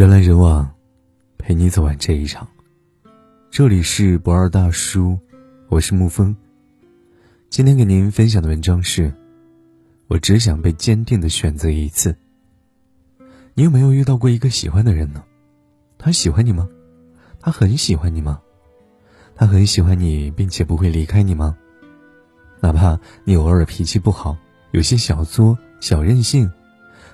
[0.00, 0.66] 人来人往，
[1.36, 2.48] 陪你走完这一场。
[3.50, 5.18] 这里是不二大叔，
[5.68, 6.34] 我是沐风。
[7.50, 9.12] 今天给您分享的文章是：
[10.08, 12.16] 我只想被坚定的选择一次。
[13.52, 15.22] 你有没有遇到过一个喜欢的人呢？
[15.98, 16.66] 他喜欢你吗？
[17.38, 18.40] 他很喜欢你吗？
[19.34, 21.54] 他很喜欢你，并且不会离开你吗？
[22.58, 24.34] 哪怕你偶尔脾气不好，
[24.70, 26.50] 有些小作、小任性，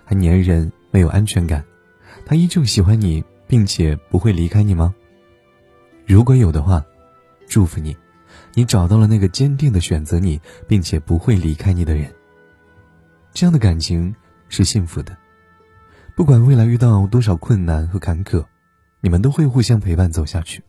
[0.05, 1.65] 还粘人，没有安全感。
[2.29, 4.93] 他依旧喜欢你，并且不会离开你吗？
[6.05, 6.85] 如果有的话，
[7.47, 7.97] 祝福你，
[8.53, 12.13] 你找到了那个坚定的选择你，并且不会离开你的人。
[13.33, 14.13] 这样的感情
[14.49, 15.17] 是幸福的，
[16.17, 18.45] 不管未来遇到多少困难和坎坷，
[19.01, 20.61] 你们都会互相陪伴走下去。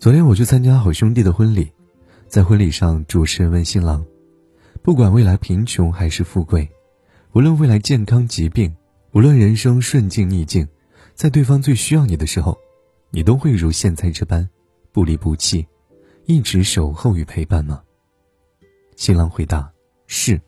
[0.00, 1.70] 昨天我去参加好兄弟的婚礼，
[2.26, 4.04] 在婚礼上，主持人问新郎
[4.82, 6.68] ：“不管未来贫穷还是富贵，
[7.32, 8.74] 无论未来健康疾病。”
[9.14, 10.66] 无论人生顺境逆境，
[11.14, 12.58] 在对方最需要你的时候，
[13.10, 14.50] 你都会如现在这般
[14.90, 15.64] 不离不弃，
[16.26, 17.80] 一直守候与陪伴吗？
[18.96, 19.70] 新郎回答
[20.08, 20.40] ：“是。”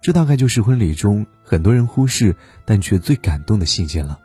[0.00, 4.18] 这大概就是婚礼中很多人忽视但却最感动的细节了。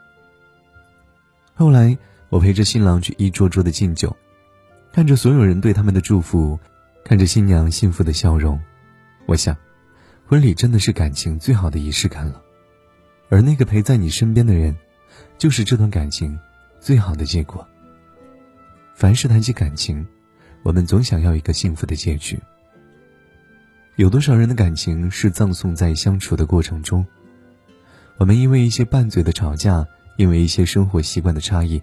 [1.53, 1.97] 后来，
[2.29, 4.15] 我陪着新郎去一桌桌的敬酒，
[4.93, 6.57] 看着所有人对他们的祝福，
[7.03, 8.57] 看着新娘幸福的笑容，
[9.25, 9.53] 我想，
[10.25, 12.41] 婚礼真的是感情最好的仪式感了。
[13.29, 14.75] 而那个陪在你身边的人，
[15.37, 16.37] 就是这段感情
[16.79, 17.67] 最好的结果。
[18.93, 20.05] 凡是谈起感情，
[20.63, 22.39] 我们总想要一个幸福的结局。
[23.95, 27.05] 有多少人的感情是葬送在相处的过程中？
[28.17, 29.85] 我们因为一些拌嘴的吵架，
[30.17, 31.81] 因为一些生活习惯的差异，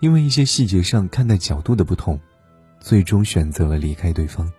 [0.00, 2.18] 因为一些细节上看待角度的不同，
[2.80, 4.50] 最终选择了离开对方。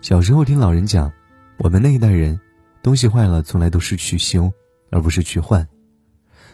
[0.00, 1.12] 小时候听老人讲，
[1.58, 2.38] 我们那一代人。
[2.84, 4.52] 东西坏了，从来都是去修，
[4.90, 5.66] 而不是去换，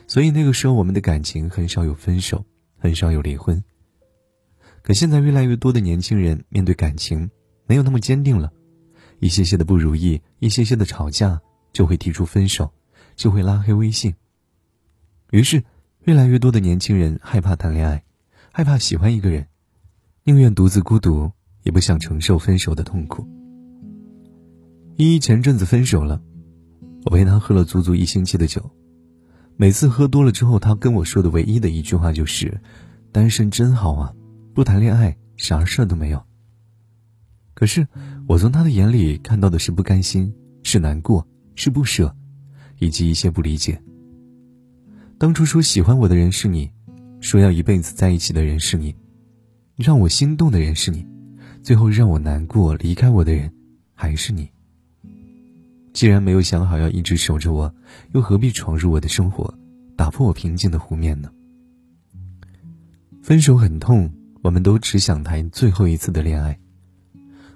[0.07, 2.45] 所以那个时候我们的感情很少有分手，
[2.79, 3.61] 很少有离婚。
[4.81, 7.29] 可现在越来越多的年轻人面对感情
[7.67, 8.53] 没有那么坚定了，
[9.19, 11.41] 一些些的不如意，一些些的吵架，
[11.73, 12.73] 就会提出分手，
[13.17, 14.15] 就会拉黑微信。
[15.33, 15.65] 于是，
[16.05, 18.05] 越来越多的年轻人害怕谈恋爱，
[18.53, 19.49] 害怕喜欢一个人，
[20.23, 21.33] 宁愿独自孤独，
[21.65, 23.27] 也不想承受分手的痛苦。
[24.97, 26.21] 依依前阵子分手了，
[27.05, 28.71] 我陪他喝了足足一星期的酒。
[29.57, 32.61] 每次喝多了之后，他跟我说的唯一的一句话就是
[33.13, 34.13] ：“单身真好啊，
[34.55, 36.23] 不谈恋爱啥事儿都没有。”
[37.53, 37.87] 可是
[38.27, 42.15] 我从他的眼里看到的是不甘心，是难过，是不舍，
[42.79, 43.79] 以及一些不理解。
[45.19, 46.71] 当初说喜欢我的人是你，
[47.21, 48.95] 说要一辈子在一起的人是你，
[49.77, 51.07] 让我心动的人是你，
[51.63, 53.53] 最后让我难过离开我的人
[53.95, 54.49] 还是你。
[55.93, 57.75] 既然没有想好要一直守着我，
[58.13, 59.53] 又何必闯入我的生活，
[59.97, 61.31] 打破我平静的湖面呢？
[63.23, 64.11] 分手很痛，
[64.43, 66.59] 我们都只想谈最后一次的恋爱。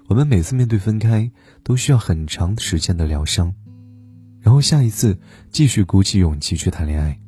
[0.07, 1.31] 我们每次面对分开，
[1.63, 3.53] 都需要很长时间的疗伤，
[4.41, 5.17] 然后下一次
[5.49, 7.19] 继续鼓起勇气去谈恋爱。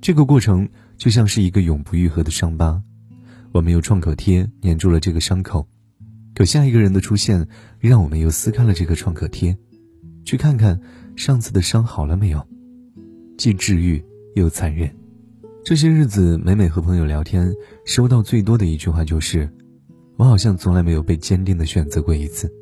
[0.00, 2.82] 这个过程就像是一个永不愈合的伤疤，
[3.52, 5.68] 我们用创可贴粘住了这个伤口，
[6.34, 7.46] 可下一个人的出现，
[7.78, 9.56] 让我们又撕开了这个创可贴。
[10.28, 10.78] 去看看
[11.16, 12.46] 上次的伤好了没有，
[13.38, 14.94] 既治愈又残忍。
[15.64, 17.50] 这些日子每每和朋友聊天，
[17.86, 19.48] 收到最多的一句话就是
[20.20, 22.52] ：“我好像从来没有被坚定的选择过一次。”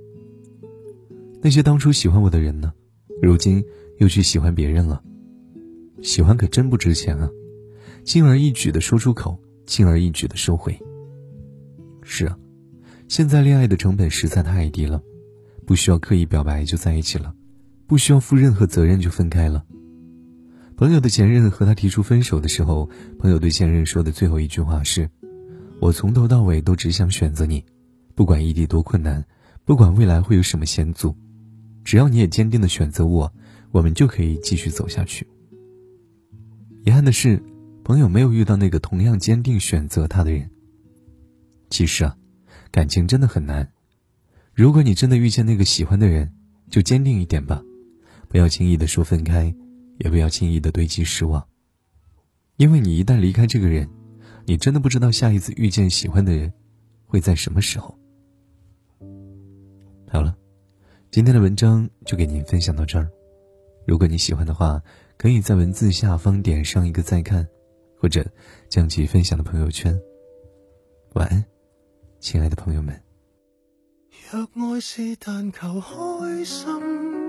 [1.42, 2.72] 那些当初喜欢我的人呢？
[3.20, 3.64] 如今
[3.98, 5.02] 又去喜欢别人了。
[6.02, 7.28] 喜欢可真不值钱啊，
[8.04, 10.78] 轻而易举的说出口，轻而易举的收回。
[12.04, 12.38] 是啊，
[13.08, 15.02] 现在恋爱的成本实在太低了，
[15.66, 17.34] 不需要刻意表白就在一起了。
[17.86, 19.64] 不需要负任何责任就分开了。
[20.76, 25.08] 朋友的前任和他提出分手的时候，朋友对前任说的最后一句话是
[25.80, 27.64] ：“我从头到尾都只想选择你，
[28.14, 29.24] 不管异地多困难，
[29.64, 31.16] 不管未来会有什么险阻，
[31.84, 33.32] 只要你也坚定的选择我，
[33.70, 35.26] 我们就可以继续走下去。”
[36.84, 37.42] 遗憾的是，
[37.82, 40.50] 朋友没有遇到那个同样坚定选择他的人。
[41.70, 42.16] 其实啊，
[42.70, 43.72] 感情真的很难。
[44.54, 46.32] 如果你真的遇见那个喜欢的人，
[46.68, 47.62] 就坚定一点吧。
[48.36, 49.44] 不要轻易的说分开，
[49.96, 51.42] 也不要轻易的堆积失望，
[52.58, 53.88] 因为你一旦离开这个人，
[54.44, 56.52] 你真的不知道下一次遇见喜欢的人
[57.06, 57.98] 会在什么时候。
[60.10, 60.36] 好了，
[61.10, 63.08] 今天的文章就给您分享到这儿。
[63.86, 64.82] 如果你喜欢的话，
[65.16, 67.48] 可以在文字下方点上一个再看，
[67.98, 68.22] 或者
[68.68, 69.98] 将其分享到朋友圈。
[71.14, 71.42] 晚安，
[72.20, 73.02] 亲爱的朋友们。
[74.30, 77.25] 若爱是但求开心。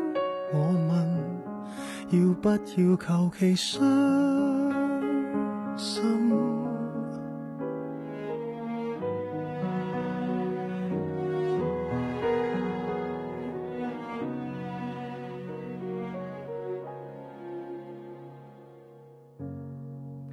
[0.53, 0.59] 我
[0.89, 0.93] 问，
[2.11, 2.57] 要不要
[2.95, 3.81] 求其伤
[5.77, 6.01] 心？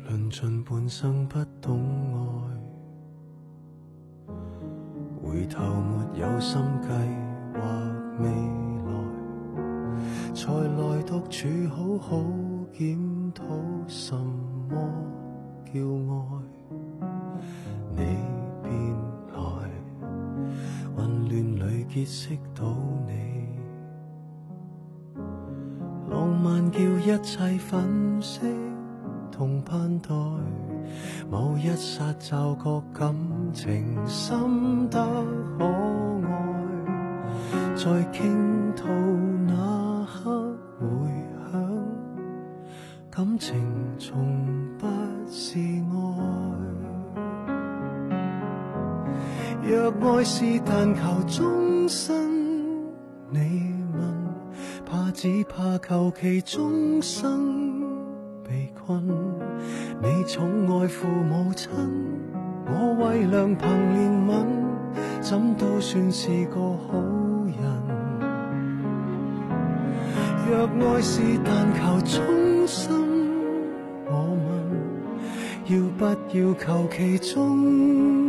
[0.07, 1.83] 论尽半生不懂
[2.15, 2.17] 爱，
[5.21, 6.89] 回头没有心计
[7.59, 7.67] 划
[8.21, 8.29] 未，
[10.35, 12.25] 才来独处好好
[12.73, 12.99] 检
[13.33, 13.45] 讨
[13.87, 14.17] 什
[14.69, 14.77] 么
[15.73, 16.19] 叫爱。
[17.97, 18.03] 你
[18.61, 18.73] 便
[19.33, 19.39] 来，
[20.97, 21.33] 混乱
[21.71, 22.65] 里结识到
[23.07, 23.13] 你，
[26.11, 28.41] 浪漫叫一切粉饰。
[29.31, 30.09] 同盼待，
[31.31, 33.15] 某一刹就觉感
[33.53, 34.99] 情深得
[35.59, 35.65] 可
[36.27, 38.89] 爱，在倾吐
[39.47, 39.74] 那
[43.17, 43.55] 感情
[43.97, 44.27] 从
[44.77, 44.89] 不
[45.31, 45.95] 是爱。
[49.63, 52.13] 若爱是但求终身，
[53.31, 54.03] 你问，
[54.85, 57.85] 怕只怕求其终生。
[58.43, 59.07] 被困，
[60.03, 61.71] 你宠爱父母亲，
[62.67, 64.45] 我为良朋怜悯，
[65.21, 66.99] 怎都算是个好
[67.47, 67.55] 人。
[70.51, 73.04] 若爱是但求终生，
[75.67, 78.29] 要不要求其中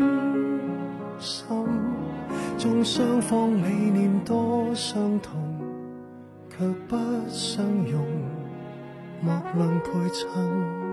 [1.20, 1.46] 心？
[2.58, 5.34] 纵双方理念多相同，
[6.50, 6.96] 却不
[7.28, 8.02] 相容。
[9.22, 10.85] 莫论配衬。